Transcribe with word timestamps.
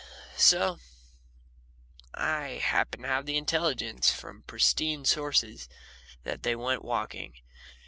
So 0.37 0.79
I 2.15 2.57
happened 2.63 3.03
to 3.03 3.09
have 3.09 3.29
intelligence 3.29 4.09
from 4.09 4.41
pristine 4.47 5.05
sources 5.05 5.69
that 6.23 6.41
they 6.41 6.55
went 6.55 6.83
walking. 6.83 7.35